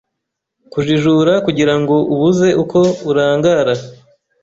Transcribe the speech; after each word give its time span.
kujijura 0.71 1.33
kugirango 1.45 1.95
ubuze 2.13 2.47
uko 2.63 2.79
urangara 3.09 3.73